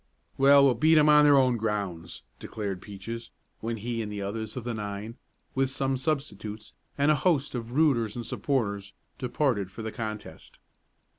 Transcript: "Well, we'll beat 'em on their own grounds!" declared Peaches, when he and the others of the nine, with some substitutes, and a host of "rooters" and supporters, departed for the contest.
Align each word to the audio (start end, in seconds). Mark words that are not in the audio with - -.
"Well, 0.35 0.65
we'll 0.65 0.73
beat 0.73 0.97
'em 0.97 1.09
on 1.09 1.25
their 1.25 1.37
own 1.37 1.57
grounds!" 1.57 2.23
declared 2.39 2.81
Peaches, 2.81 3.29
when 3.59 3.77
he 3.77 4.01
and 4.01 4.11
the 4.11 4.19
others 4.23 4.57
of 4.57 4.63
the 4.63 4.73
nine, 4.73 5.15
with 5.53 5.69
some 5.69 5.95
substitutes, 5.95 6.73
and 6.97 7.11
a 7.11 7.15
host 7.21 7.53
of 7.53 7.73
"rooters" 7.73 8.15
and 8.15 8.25
supporters, 8.25 8.93
departed 9.19 9.69
for 9.69 9.83
the 9.83 9.91
contest. 9.91 10.57